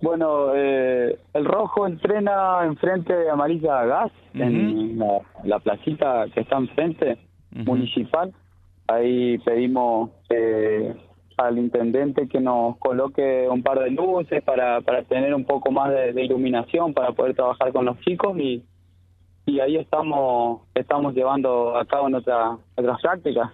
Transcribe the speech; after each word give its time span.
Bueno, 0.00 0.54
eh, 0.54 1.18
el 1.34 1.44
rojo 1.44 1.86
entrena 1.86 2.64
enfrente 2.64 3.12
de 3.12 3.30
Amarilla 3.30 3.84
Gas, 3.84 4.12
en 4.34 4.98
la, 4.98 5.20
la 5.44 5.58
placita 5.58 6.26
que 6.32 6.40
está 6.40 6.56
enfrente, 6.56 7.18
municipal. 7.50 8.32
Ahí 8.86 9.38
pedimos 9.38 10.10
eh, 10.30 10.94
al 11.36 11.58
intendente 11.58 12.28
que 12.28 12.40
nos 12.40 12.76
coloque 12.78 13.46
un 13.48 13.62
par 13.62 13.80
de 13.80 13.90
luces 13.90 14.42
para, 14.42 14.80
para 14.80 15.02
tener 15.02 15.34
un 15.34 15.44
poco 15.44 15.70
más 15.70 15.90
de, 15.90 16.24
iluminación, 16.24 16.94
para 16.94 17.12
poder 17.12 17.34
trabajar 17.34 17.72
con 17.72 17.84
los 17.84 17.98
chicos 18.00 18.38
y, 18.38 18.62
y 19.46 19.60
ahí 19.60 19.76
estamos 19.76 20.62
estamos 20.74 21.14
llevando 21.14 21.76
a 21.76 21.84
cabo 21.84 22.08
nuestra, 22.08 22.56
nuestras 22.76 23.00
prácticas. 23.00 23.50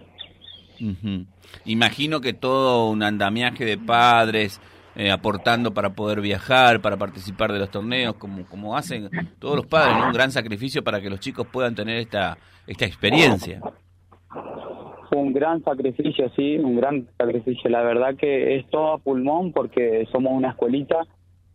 Imagino 1.65 2.21
que 2.21 2.33
todo 2.33 2.89
un 2.89 3.01
andamiaje 3.01 3.65
de 3.65 3.77
padres 3.77 4.59
eh, 4.95 5.11
aportando 5.11 5.73
para 5.73 5.91
poder 5.91 6.21
viajar, 6.21 6.79
para 6.81 6.97
participar 6.97 7.51
de 7.51 7.59
los 7.59 7.69
torneos, 7.69 8.15
como, 8.15 8.45
como 8.45 8.77
hacen 8.77 9.09
todos 9.39 9.57
los 9.57 9.65
padres, 9.65 10.05
un 10.05 10.13
gran 10.13 10.31
sacrificio 10.31 10.83
para 10.83 11.01
que 11.01 11.09
los 11.09 11.19
chicos 11.19 11.47
puedan 11.47 11.75
tener 11.75 11.97
esta, 11.97 12.37
esta 12.65 12.85
experiencia. 12.85 13.61
Un 15.11 15.33
gran 15.33 15.63
sacrificio, 15.63 16.29
sí, 16.35 16.57
un 16.57 16.77
gran 16.77 17.07
sacrificio. 17.17 17.69
La 17.69 17.81
verdad 17.81 18.15
que 18.15 18.57
es 18.57 18.69
todo 18.69 18.93
a 18.93 18.97
pulmón 18.97 19.53
porque 19.53 20.07
somos 20.11 20.33
una 20.33 20.49
escuelita 20.49 21.05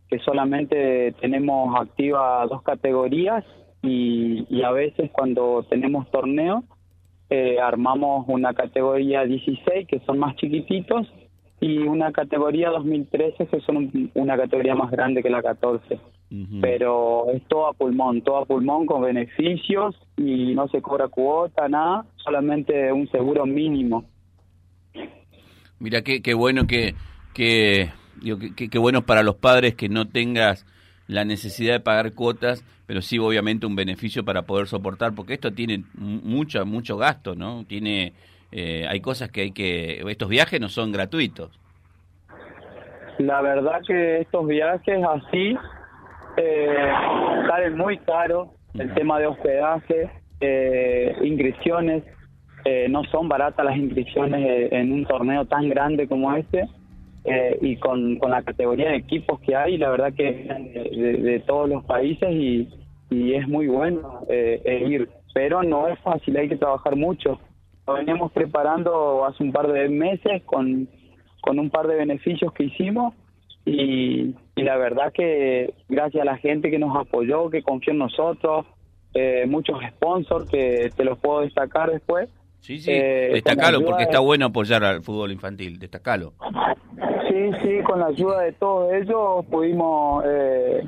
que 0.09 0.19
solamente 0.19 1.13
tenemos 1.21 1.79
activa 1.79 2.45
dos 2.47 2.63
categorías 2.63 3.43
y, 3.81 4.45
y 4.49 4.63
a 4.63 4.71
veces 4.71 5.09
cuando 5.11 5.65
tenemos 5.69 6.09
torneos 6.11 6.63
eh, 7.29 7.59
armamos 7.59 8.25
una 8.27 8.53
categoría 8.53 9.23
16 9.23 9.87
que 9.87 9.99
son 10.01 10.19
más 10.19 10.35
chiquititos 10.35 11.07
y 11.61 11.77
una 11.77 12.11
categoría 12.11 12.71
2013 12.71 13.45
que 13.45 13.61
son 13.61 14.09
una 14.15 14.35
categoría 14.35 14.73
más 14.73 14.89
grande 14.89 15.21
que 15.21 15.29
la 15.29 15.43
14. 15.43 15.99
Pero 16.61 17.29
es 17.31 17.45
todo 17.47 17.67
a 17.67 17.73
pulmón, 17.73 18.21
todo 18.21 18.37
a 18.37 18.45
pulmón 18.45 18.85
con 18.85 19.01
beneficios 19.01 19.95
y 20.17 20.55
no 20.55 20.67
se 20.69 20.81
cobra 20.81 21.07
cuota, 21.07 21.67
nada, 21.67 22.05
solamente 22.15 22.91
un 22.91 23.07
seguro 23.11 23.45
mínimo. 23.45 24.05
Mira 25.79 26.01
qué, 26.01 26.21
qué 26.21 26.33
bueno 26.33 26.65
que, 26.67 26.95
que, 27.33 27.91
qué 28.55 28.79
bueno 28.79 29.05
para 29.05 29.23
los 29.23 29.35
padres 29.35 29.75
que 29.75 29.89
no 29.89 30.07
tengas 30.07 30.65
la 31.07 31.25
necesidad 31.25 31.73
de 31.73 31.79
pagar 31.81 32.13
cuotas, 32.13 32.65
pero 32.87 33.01
sí 33.01 33.19
obviamente 33.19 33.67
un 33.67 33.75
beneficio 33.75 34.23
para 34.23 34.43
poder 34.43 34.67
soportar, 34.67 35.13
porque 35.13 35.33
esto 35.33 35.51
tiene 35.51 35.83
mucho, 35.95 36.65
mucho 36.65 36.97
gasto, 36.97 37.35
¿no? 37.35 37.65
Tiene, 37.65 38.13
eh, 38.51 38.85
hay 38.89 39.01
cosas 39.01 39.31
que 39.31 39.41
hay 39.41 39.51
que, 39.51 40.01
estos 40.07 40.29
viajes 40.29 40.59
no 40.59 40.69
son 40.69 40.91
gratuitos. 40.91 41.59
La 43.19 43.41
verdad 43.41 43.81
que 43.85 44.21
estos 44.21 44.47
viajes 44.47 45.03
así 45.03 45.55
eh, 46.37 46.91
salen 47.47 47.77
muy 47.77 47.97
caros, 47.99 48.49
el 48.73 48.93
tema 48.93 49.19
de 49.19 49.27
hospedaje, 49.27 50.09
eh, 50.39 51.15
inscripciones, 51.21 52.03
eh, 52.65 52.87
no 52.89 53.03
son 53.05 53.27
baratas 53.27 53.65
las 53.65 53.75
inscripciones 53.77 54.71
en 54.71 54.91
un 54.91 55.05
torneo 55.05 55.45
tan 55.45 55.67
grande 55.69 56.07
como 56.07 56.33
este 56.35 56.67
eh, 57.23 57.57
y 57.61 57.75
con, 57.77 58.17
con 58.17 58.31
la 58.31 58.43
categoría 58.43 58.89
de 58.89 58.97
equipos 58.97 59.39
que 59.41 59.55
hay, 59.55 59.77
la 59.77 59.89
verdad 59.89 60.13
que 60.13 60.23
de, 60.23 61.13
de, 61.17 61.39
todos 61.41 61.69
los 61.69 61.83
países 61.85 62.29
y, 62.31 62.67
y 63.09 63.33
es 63.33 63.47
muy 63.47 63.67
bueno 63.67 64.21
eh, 64.29 64.85
ir, 64.87 65.09
pero 65.33 65.63
no 65.63 65.87
es 65.87 65.99
fácil, 65.99 66.37
hay 66.37 66.49
que 66.49 66.57
trabajar 66.57 66.95
mucho. 66.95 67.39
Lo 67.87 67.93
venimos 67.93 68.31
preparando 68.31 69.25
hace 69.25 69.43
un 69.43 69.51
par 69.51 69.71
de 69.71 69.89
meses 69.89 70.43
con, 70.45 70.87
con 71.41 71.59
un 71.59 71.69
par 71.69 71.87
de 71.87 71.95
beneficios 71.95 72.53
que 72.53 72.65
hicimos 72.65 73.13
y, 73.65 74.35
y 74.55 74.63
la 74.63 74.77
verdad 74.77 75.11
que 75.13 75.73
gracias 75.89 76.21
a 76.21 76.25
la 76.25 76.37
gente 76.37 76.69
que 76.71 76.79
nos 76.79 76.95
apoyó, 76.95 77.49
que 77.49 77.61
confió 77.61 77.93
en 77.93 77.99
nosotros, 77.99 78.65
eh, 79.13 79.45
muchos 79.47 79.77
sponsors 79.89 80.49
que 80.49 80.91
te 80.95 81.03
los 81.03 81.19
puedo 81.19 81.41
destacar 81.41 81.91
después. 81.91 82.29
Sí, 82.61 82.77
sí, 82.77 82.91
eh, 82.91 83.31
destacalo 83.33 83.83
porque 83.83 84.03
está 84.03 84.19
bueno 84.19 84.45
apoyar 84.45 84.83
al 84.83 85.01
fútbol 85.01 85.31
infantil, 85.31 85.79
destacalo. 85.79 86.33
Sí, 87.27 87.49
sí, 87.63 87.81
con 87.83 87.99
la 87.99 88.07
ayuda 88.07 88.41
de 88.41 88.51
todos 88.53 88.93
ellos 88.93 89.45
pudimos 89.49 90.23
eh, 90.27 90.83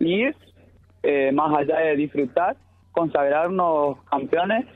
ir, 0.00 0.36
eh, 1.02 1.32
más 1.32 1.56
allá 1.56 1.78
de 1.78 1.96
disfrutar, 1.96 2.56
consagrarnos 2.92 4.02
campeones 4.04 4.66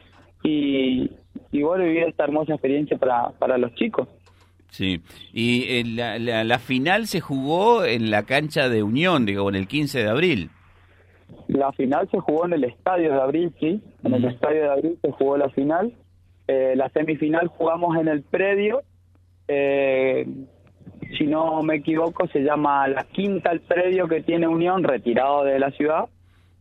y, 0.42 1.10
y 1.52 1.62
bueno, 1.62 1.84
vivir 1.84 2.04
esta 2.04 2.24
hermosa 2.24 2.52
experiencia 2.54 2.96
para, 2.98 3.30
para 3.38 3.58
los 3.58 3.74
chicos. 3.74 4.08
Sí, 4.70 5.00
y 5.32 5.64
eh, 5.68 5.84
la, 5.84 6.18
la, 6.18 6.44
la, 6.44 6.58
final 6.60 7.08
se 7.08 7.20
jugó 7.20 7.84
en 7.84 8.10
la 8.10 8.22
cancha 8.22 8.68
de 8.68 8.84
Unión, 8.84 9.26
digo, 9.26 9.48
en 9.48 9.56
el 9.56 9.66
15 9.66 10.04
de 10.04 10.08
abril. 10.08 10.50
La 11.48 11.72
final 11.72 12.08
se 12.10 12.20
jugó 12.20 12.46
en 12.46 12.52
el 12.52 12.64
estadio 12.64 13.12
de 13.12 13.20
abril, 13.20 13.52
sí, 13.58 13.82
en 14.04 14.14
el 14.14 14.24
estadio 14.26 14.62
de 14.62 14.70
abril 14.70 14.98
se 15.02 15.10
jugó 15.10 15.36
la 15.36 15.50
final. 15.50 15.92
Eh, 16.46 16.74
la 16.76 16.88
semifinal 16.90 17.48
jugamos 17.48 17.96
en 17.96 18.08
el 18.08 18.22
predio. 18.22 18.82
Eh, 19.48 20.26
si 21.18 21.26
no 21.26 21.62
me 21.62 21.76
equivoco, 21.76 22.28
se 22.28 22.40
llama 22.40 22.86
La 22.88 23.04
Quinta 23.04 23.50
el 23.50 23.60
predio 23.60 24.06
que 24.06 24.22
tiene 24.22 24.46
Unión, 24.46 24.84
retirado 24.84 25.44
de 25.44 25.58
la 25.58 25.70
ciudad, 25.72 26.06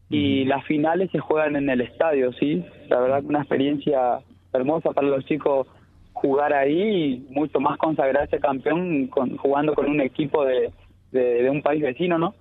y 0.10 0.46
las 0.46 0.66
finales 0.66 1.12
se 1.12 1.20
juegan 1.20 1.56
en 1.56 1.70
el 1.70 1.82
estadio, 1.82 2.34
¿sí? 2.34 2.66
La 2.88 3.00
verdad 3.00 3.22
que 3.22 3.28
una 3.28 3.40
experiencia 3.40 4.20
hermosa 4.54 4.92
para 4.92 5.08
los 5.08 5.26
chicos 5.26 5.68
jugar 6.14 6.54
ahí 6.54 7.14
y 7.14 7.34
mucho 7.34 7.60
más 7.60 7.78
consagrarse 7.78 8.40
campeón 8.40 9.08
con, 9.08 9.38
jugando 9.38 9.74
con 9.74 9.90
un 9.90 10.02
equipo 10.02 10.44
de, 10.44 10.72
de, 11.12 11.50
un 11.50 11.62
país 11.62 11.82
vecino, 11.82 12.18
¿no? 12.18 12.34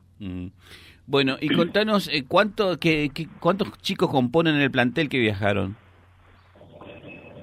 Bueno, 1.07 1.37
y 1.41 1.49
contanos, 1.49 2.09
eh, 2.09 2.25
¿cuánto, 2.27 2.79
qué, 2.79 3.11
¿cuántos 3.41 3.71
chicos 3.79 4.11
componen 4.11 4.57
el 4.57 4.71
plantel 4.71 5.09
que 5.09 5.19
viajaron? 5.19 5.77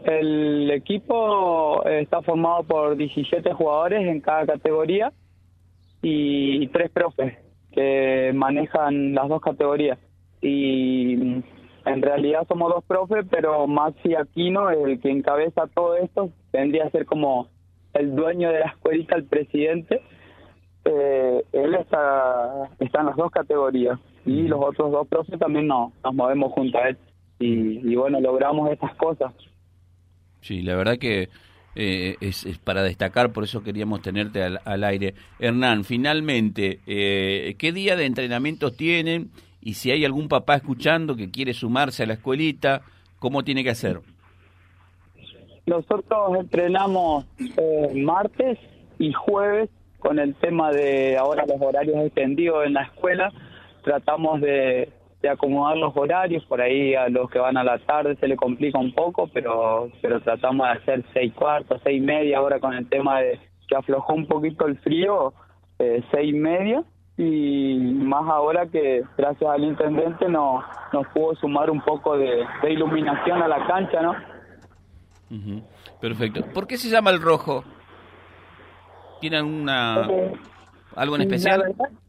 El 0.03 0.70
equipo 0.70 1.84
está 1.86 2.22
formado 2.22 2.64
por 2.64 2.96
17 2.96 3.53
jugadores 3.53 4.08
en 4.08 4.22
cada 4.22 4.46
categoría 4.46 5.12
y 6.03 6.68
tres 6.68 6.92
profes 6.92 7.34
que 7.72 8.32
manejan 8.36 9.14
las 9.16 9.28
dos 9.28 9.42
categorías. 9.42 9.97
Y 10.42 11.42
en 11.85 12.01
realidad 12.01 12.47
somos 12.47 12.73
dos 12.73 12.84
profes, 12.84 13.25
pero 13.29 13.68
Maxi 13.68 14.16
Aquino, 14.16 14.69
el 14.69 15.00
que 15.00 15.09
encabeza 15.09 15.68
todo 15.73 15.96
esto, 15.97 16.31
tendría 16.51 16.85
a 16.85 16.90
ser 16.91 17.06
como 17.06 17.47
el 17.94 18.16
dueño 18.16 18.51
de 18.51 18.59
la 18.59 18.68
escuelita, 18.68 19.16
el 19.16 19.25
presidente. 19.25 20.01
Eh, 20.85 21.44
él 21.51 21.75
está, 21.75 22.69
está 22.79 23.00
en 23.00 23.06
las 23.07 23.16
dos 23.16 23.31
categorías 23.31 24.00
y 24.25 24.44
los 24.44 24.59
otros 24.63 24.91
dos 24.91 25.07
profes 25.07 25.40
también 25.40 25.68
no, 25.68 25.94
nos 26.03 26.13
movemos 26.13 26.51
junto 26.53 26.78
a 26.78 26.90
él. 26.90 26.97
Y, 27.40 27.91
y 27.91 27.96
bueno, 27.96 28.19
logramos 28.19 28.72
estas 28.72 28.96
cosas. 28.96 29.34
Sí, 30.41 30.62
la 30.62 30.75
verdad 30.75 30.97
que 30.97 31.29
eh, 31.75 32.16
es, 32.22 32.46
para 32.63 32.84
destacar, 32.84 33.34
por 33.34 33.44
eso 33.44 33.62
queríamos 33.62 34.02
tenerte 34.02 34.41
al, 34.44 34.84
aire. 34.84 35.13
Hernán, 35.40 35.84
finalmente, 35.84 36.79
eh, 36.88 37.56
¿qué 37.57 37.73
día 37.73 37.97
de 37.97 38.06
entrenamientos 38.06 38.78
tienen? 38.78 39.31
Y 39.66 39.74
si 39.74 39.90
hay 39.90 40.06
algún 40.06 40.30
papá 40.30 40.56
escuchando 40.56 41.16
que 41.16 41.31
quiere 41.31 41.53
sumarse 41.53 42.03
a 42.03 42.06
la 42.06 42.14
escuelita, 42.14 42.84
¿cómo 43.18 43.44
tiene 43.44 43.64
que 43.64 43.72
hacer? 43.72 44.00
Nosotros 45.66 46.38
entrenamos 46.40 47.26
eh, 47.40 47.92
martes 47.96 48.59
y 49.00 49.12
jueves 49.12 49.72
con 49.98 50.20
el 50.20 50.36
tema 50.36 50.72
de 50.72 51.18
ahora 51.18 51.46
los 51.48 51.59
horarios 51.59 51.98
extendidos 52.06 52.64
en 52.68 52.74
la 52.74 52.84
escuela. 52.84 53.34
Tratamos 53.84 54.40
de 54.42 54.94
de 55.26 55.31
acomodar 55.31 55.78
los 55.78 55.97
horarios, 55.97 56.46
por 56.46 56.62
ahí 56.62 56.94
a 56.94 57.09
los 57.09 57.32
que 57.32 57.40
van 57.40 57.58
a 57.58 57.64
la 57.64 57.80
tarde 57.80 58.16
se 58.18 58.28
le 58.28 58.36
complica 58.36 58.78
un 58.78 58.94
poco, 58.94 59.28
pero 59.34 59.90
pero 60.00 60.22
tratamos 60.22 60.68
de 60.68 60.74
hacer 60.74 61.06
seis 61.14 61.34
cuartos, 61.34 61.82
seis 61.84 61.97
y 61.97 62.06
media, 62.06 62.38
ahora 62.38 62.59
con 62.59 62.76
el 62.76 62.88
tema 62.88 63.22
de 63.22 63.40
que 63.68 63.76
aflojó 63.76 64.14
un 64.14 64.28
poquito 64.28 64.68
el 64.68 64.78
frío, 64.78 65.34
eh, 65.80 66.03
seis 66.12 66.30
y 66.30 66.38
media, 66.38 66.84
y 67.18 67.76
más 67.78 68.29
ahora 68.29 68.66
que 68.67 69.03
gracias 69.17 69.50
al 69.50 69.64
intendente 69.64 70.28
nos, 70.28 70.64
nos 70.91 71.08
pudo 71.08 71.35
sumar 71.35 71.70
un 71.70 71.82
poco 71.82 72.17
de, 72.17 72.46
iluminación 72.70 73.41
a 73.41 73.47
la 73.47 73.66
cancha, 73.67 74.02
¿no? 74.02 74.16
Perfecto. 76.02 76.46
¿Por 76.53 76.67
qué 76.67 76.78
se 76.78 76.90
llama 76.90 77.12
el 77.12 77.22
rojo? 77.22 77.64
¿Tiene 79.22 79.38
alguna, 79.38 80.08
algo 80.96 81.16
en 81.16 81.22
especial? 81.22 81.59
La 81.59 81.67
verdad 81.67 82.04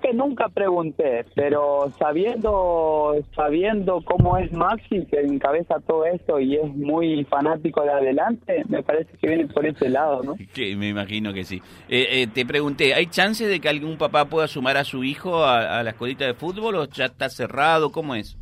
que 0.00 0.12
nunca 0.14 0.48
pregunté, 0.48 1.24
pero 1.34 1.92
sabiendo 1.98 3.14
sabiendo 3.34 4.02
cómo 4.04 4.36
es 4.36 4.52
Maxi, 4.52 5.06
que 5.06 5.20
encabeza 5.20 5.80
todo 5.86 6.04
esto 6.06 6.40
y 6.40 6.56
es 6.56 6.74
muy 6.74 7.24
fanático 7.24 7.82
de 7.82 7.90
adelante, 7.90 8.64
me 8.68 8.82
parece 8.82 9.16
que 9.18 9.28
viene 9.28 9.46
por 9.46 9.66
ese 9.66 9.88
lado, 9.88 10.22
¿no? 10.22 10.34
Que 10.54 10.76
me 10.76 10.88
imagino 10.88 11.32
que 11.32 11.44
sí. 11.44 11.62
Eh, 11.88 12.22
eh, 12.22 12.26
te 12.26 12.44
pregunté, 12.44 12.94
¿hay 12.94 13.06
chance 13.06 13.46
de 13.46 13.60
que 13.60 13.68
algún 13.68 13.96
papá 13.96 14.26
pueda 14.26 14.46
sumar 14.48 14.76
a 14.76 14.84
su 14.84 15.04
hijo 15.04 15.44
a, 15.44 15.82
la 15.82 15.90
escuelita 15.90 16.26
de 16.26 16.34
fútbol 16.34 16.76
o 16.76 16.84
ya 16.86 17.06
está 17.06 17.28
cerrado? 17.28 17.90
¿Cómo 17.90 18.14
es? 18.14 18.36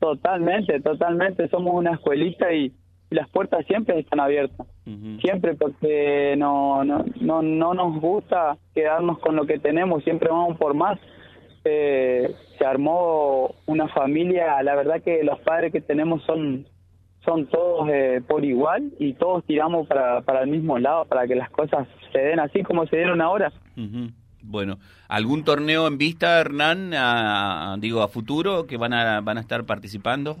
Totalmente, 0.00 0.80
totalmente. 0.80 1.48
Somos 1.48 1.74
una 1.74 1.92
escuelita 1.92 2.52
y, 2.52 2.72
las 3.12 3.28
puertas 3.28 3.64
siempre 3.66 3.98
están 3.98 4.20
abiertas. 4.20 4.66
Siempre 5.20 5.54
porque 5.54 6.34
no, 6.36 6.84
no, 6.84 7.04
no, 7.20 7.42
no 7.42 7.74
nos 7.74 8.00
gusta 8.00 8.56
quedarnos 8.74 9.18
con 9.20 9.36
lo 9.36 9.46
que 9.46 9.58
tenemos, 9.58 10.02
siempre 10.04 10.28
vamos 10.28 10.58
por 10.58 10.74
más. 10.74 10.98
Eh, 11.64 12.34
se 12.58 12.64
armó 12.64 13.54
una 13.66 13.86
familia, 13.88 14.60
la 14.62 14.74
verdad 14.74 15.02
que 15.02 15.22
los 15.22 15.38
padres 15.40 15.72
que 15.72 15.80
tenemos 15.80 16.22
son 16.24 16.66
son 17.24 17.46
todos 17.46 17.88
eh, 17.88 18.20
por 18.26 18.44
igual 18.44 18.92
y 18.98 19.14
todos 19.14 19.44
tiramos 19.44 19.86
para, 19.86 20.22
para 20.22 20.42
el 20.42 20.50
mismo 20.50 20.78
lado, 20.78 21.04
para 21.04 21.26
que 21.28 21.36
las 21.36 21.50
cosas 21.50 21.86
se 22.12 22.18
den 22.18 22.40
así 22.40 22.64
como 22.64 22.84
se 22.86 22.96
dieron 22.96 23.20
ahora. 23.20 23.52
Bueno, 24.42 24.78
¿algún 25.08 25.44
torneo 25.44 25.86
en 25.86 25.98
vista, 25.98 26.40
Hernán, 26.40 27.80
digo, 27.80 28.02
a 28.02 28.08
futuro 28.08 28.66
que 28.66 28.76
van 28.76 28.92
a, 28.92 29.20
van 29.20 29.38
a 29.38 29.40
estar 29.40 29.64
participando? 29.64 30.36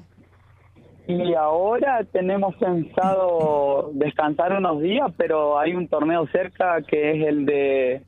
Y 1.06 1.34
ahora 1.34 2.04
tenemos 2.04 2.54
pensado 2.56 3.90
descansar 3.94 4.56
unos 4.56 4.80
días, 4.80 5.10
pero 5.16 5.58
hay 5.58 5.74
un 5.74 5.88
torneo 5.88 6.26
cerca 6.28 6.80
que 6.82 7.10
es 7.10 7.26
el 7.26 7.44
de 7.44 8.02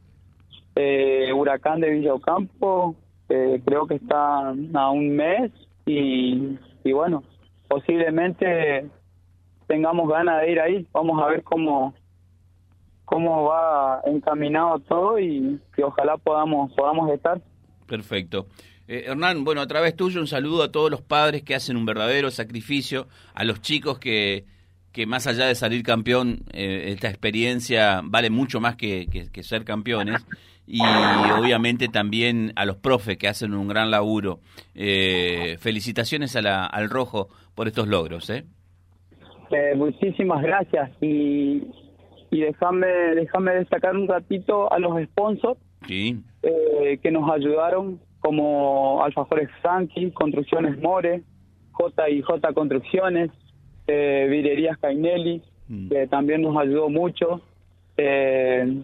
eh, 0.76 1.32
Huracán 1.32 1.80
de 1.80 1.90
Villocampo, 1.90 2.94
creo 3.26 3.86
que 3.86 3.94
está 3.94 4.50
a 4.50 4.90
un 4.90 5.16
mes 5.16 5.50
y, 5.86 6.58
y 6.84 6.92
bueno, 6.92 7.24
posiblemente 7.68 8.88
tengamos 9.66 10.08
ganas 10.08 10.42
de 10.42 10.52
ir 10.52 10.60
ahí. 10.60 10.86
Vamos 10.92 11.22
a 11.22 11.26
ver 11.26 11.42
cómo 11.42 11.94
cómo 13.04 13.44
va 13.44 14.00
encaminado 14.06 14.78
todo 14.80 15.18
y 15.18 15.60
que 15.74 15.84
ojalá 15.84 16.16
podamos 16.16 16.72
podamos 16.72 17.10
estar. 17.10 17.40
Perfecto. 17.86 18.46
Eh, 18.86 19.04
Hernán, 19.06 19.44
bueno, 19.44 19.60
a 19.60 19.66
través 19.66 19.96
tuyo 19.96 20.20
un 20.20 20.26
saludo 20.26 20.62
a 20.62 20.72
todos 20.72 20.90
los 20.90 21.00
padres 21.00 21.42
que 21.42 21.54
hacen 21.54 21.76
un 21.76 21.86
verdadero 21.86 22.30
sacrificio, 22.30 23.08
a 23.34 23.44
los 23.44 23.62
chicos 23.62 23.98
que, 23.98 24.44
que 24.94 25.06
más 25.06 25.26
allá 25.26 25.46
de 25.46 25.56
salir 25.56 25.82
campeón, 25.82 26.44
eh, 26.52 26.92
esta 26.92 27.08
experiencia 27.08 28.00
vale 28.04 28.30
mucho 28.30 28.60
más 28.60 28.76
que, 28.76 29.06
que, 29.06 29.42
ser 29.42 29.64
campeones, 29.64 30.24
y 30.66 30.80
obviamente 30.80 31.88
también 31.88 32.52
a 32.54 32.64
los 32.64 32.76
profes 32.76 33.18
que 33.18 33.26
hacen 33.26 33.54
un 33.54 33.66
gran 33.66 33.90
laburo. 33.90 34.38
Eh, 34.74 35.56
felicitaciones 35.58 36.36
a 36.36 36.42
la, 36.42 36.64
al 36.64 36.88
Rojo 36.88 37.28
por 37.56 37.66
estos 37.66 37.88
logros. 37.88 38.30
¿eh? 38.30 38.44
muchísimas 39.76 40.42
gracias 40.42 40.90
y, 41.00 41.62
y 42.30 42.40
déjame, 42.40 42.86
déjame 43.16 43.54
destacar 43.54 43.96
un 43.96 44.08
ratito 44.08 44.72
a 44.72 44.78
los 44.78 45.02
sponsors 45.04 45.58
que 45.86 47.10
nos 47.10 47.30
ayudaron 47.30 48.00
como 48.24 49.04
Alfajores 49.04 49.50
Franky, 49.60 50.10
Construcciones 50.12 50.80
More, 50.80 51.22
J 51.72 52.08
y 52.08 52.22
J 52.22 52.54
Construcciones, 52.54 53.30
eh, 53.86 54.26
Virerías 54.30 54.78
Cainelli, 54.78 55.42
mm. 55.68 55.90
que 55.90 56.06
también 56.06 56.40
nos 56.40 56.56
ayudó 56.56 56.88
mucho, 56.88 57.42
eh, 57.98 58.80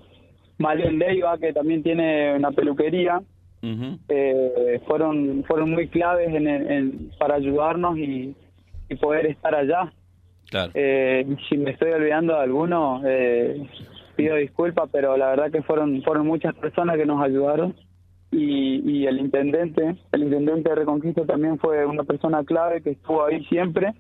Malen 0.58 0.98
Leiva, 0.98 1.38
que 1.38 1.54
también 1.54 1.82
tiene 1.82 2.34
una 2.36 2.50
peluquería, 2.50 3.22
eh, 3.62 4.80
fueron 4.86 5.42
fueron 5.44 5.70
muy 5.70 5.88
claves 5.88 6.28
en, 6.34 7.10
para 7.18 7.36
ayudarnos 7.36 7.96
y, 7.96 8.34
poder 9.00 9.24
estar 9.24 9.54
allá. 9.54 9.90
Eh, 10.74 11.24
si 11.48 11.56
me 11.56 11.70
estoy 11.70 11.92
olvidando 11.92 12.34
de 12.34 12.40
alguno, 12.40 13.00
eh, 13.06 13.66
pido 14.16 14.36
disculpas, 14.36 14.90
pero 14.92 15.16
la 15.16 15.28
verdad 15.28 15.50
que 15.50 15.62
fueron 15.62 16.02
fueron 16.02 16.26
muchas 16.26 16.54
personas 16.56 16.96
que 16.98 17.06
nos 17.06 17.22
ayudaron 17.22 17.74
y, 18.32 19.06
el 19.06 19.18
intendente, 19.18 19.96
el 20.12 20.22
intendente 20.22 20.68
de 20.68 20.74
Reconquista 20.76 21.24
también 21.24 21.58
fue 21.58 21.84
una 21.84 22.04
persona 22.04 22.44
clave 22.44 22.80
que 22.80 22.90
estuvo 22.90 23.24
ahí 23.24 23.44
siempre, 23.46 23.92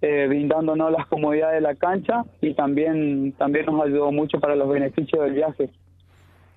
eh, 0.00 0.26
brindándonos 0.28 0.90
las 0.90 1.06
comodidades 1.06 1.56
de 1.56 1.60
la 1.60 1.74
cancha 1.74 2.24
y 2.40 2.54
también, 2.54 3.32
también 3.32 3.66
nos 3.66 3.84
ayudó 3.84 4.10
mucho 4.10 4.40
para 4.40 4.56
los 4.56 4.68
beneficios 4.68 5.22
del 5.22 5.34
viaje. 5.34 5.70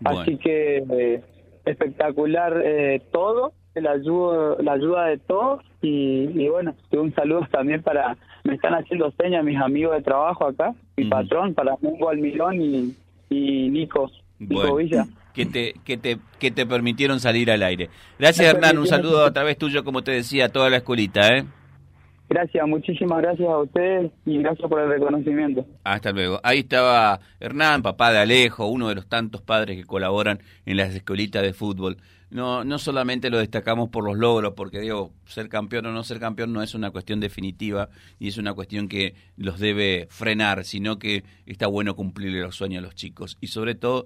Así 0.04 0.38
que 0.38 0.78
eh, 0.78 1.22
espectacular 1.66 2.60
eh, 2.64 3.02
todo, 3.12 3.54
la 3.76 3.92
ayuda, 3.92 4.58
la 4.60 4.74
ayuda 4.74 5.06
de 5.06 5.18
todos 5.20 5.64
y, 5.82 6.28
y, 6.34 6.50
bueno, 6.50 6.76
un 6.92 7.14
saludo 7.14 7.48
también 7.52 7.84
para, 7.84 8.18
me 8.44 8.56
están 8.56 8.74
haciendo 8.74 9.12
señas 9.12 9.46
mis 9.46 9.60
amigos 9.60 9.96
de 9.96 10.02
trabajo 10.02 10.48
acá, 10.48 10.74
mi 10.98 11.06
patrón, 11.06 11.54
para 11.54 11.78
Mungo 11.82 12.10
Almirón 12.10 12.62
y, 12.62 12.96
y 13.30 13.70
Nico, 13.70 14.10
Villa 14.48 15.08
que 15.34 15.46
te, 15.46 15.74
que 15.86 15.98
te, 15.98 16.18
que 16.40 16.52
te 16.52 16.66
permitieron 16.66 17.20
salir 17.20 17.52
al 17.52 17.64
aire. 17.64 17.90
Gracias 18.20 18.54
Hernán, 18.54 18.78
un 18.78 18.88
saludo 18.88 19.26
a 19.26 19.32
través 19.32 19.58
tuyo, 19.58 19.84
como 19.84 20.04
te 20.04 20.12
decía, 20.12 20.46
a 20.46 20.50
toda 20.50 20.70
la 20.70 20.78
escuelita. 20.78 21.36
¿eh? 21.36 21.46
Gracias, 22.30 22.66
muchísimas 22.66 23.22
gracias 23.22 23.50
a 23.50 23.58
ustedes 23.58 24.12
y 24.26 24.38
gracias 24.38 24.70
por 24.70 24.80
el 24.80 24.90
reconocimiento. 24.90 25.66
Hasta 25.84 26.12
luego. 26.12 26.40
Ahí 26.44 26.60
estaba 26.60 27.20
Hernán, 27.40 27.82
papá 27.82 28.12
de 28.12 28.20
Alejo, 28.20 28.68
uno 28.68 28.88
de 28.88 28.96
los 28.96 29.08
tantos 29.08 29.42
padres 29.42 29.78
que 29.78 29.84
colaboran 29.84 30.40
en 30.66 30.78
las 30.78 30.96
escuelitas 30.96 31.42
de 31.42 31.54
fútbol. 31.54 31.98
No, 32.30 32.64
no 32.64 32.80
solamente 32.80 33.30
lo 33.30 33.40
destacamos 33.40 33.90
por 33.90 34.06
los 34.06 34.18
logros, 34.18 34.54
porque 34.56 34.80
digo, 34.80 35.12
ser 35.26 35.50
campeón 35.50 35.88
o 35.88 35.92
no 35.92 36.02
ser 36.06 36.22
campeón 36.22 36.54
no 36.54 36.64
es 36.64 36.74
una 36.74 36.92
cuestión 36.92 37.20
definitiva 37.20 37.90
y 38.18 38.30
es 38.30 38.38
una 38.38 38.54
cuestión 38.54 38.88
que 38.88 39.16
los 39.36 39.60
debe 39.60 40.08
frenar, 40.10 40.64
sino 40.64 40.98
que 40.98 41.26
está 41.46 41.68
bueno 41.68 41.98
cumplirle 41.98 42.40
los 42.40 42.56
sueños 42.56 42.82
a 42.82 42.86
los 42.86 42.96
chicos 42.96 43.38
y 43.42 43.48
sobre 43.48 43.76
todo 43.76 44.06